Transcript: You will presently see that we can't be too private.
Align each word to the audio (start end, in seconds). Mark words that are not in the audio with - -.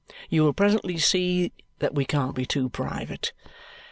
You 0.31 0.41
will 0.43 0.53
presently 0.53 0.97
see 0.97 1.53
that 1.77 1.93
we 1.93 2.05
can't 2.05 2.33
be 2.33 2.47
too 2.47 2.69
private. 2.69 3.33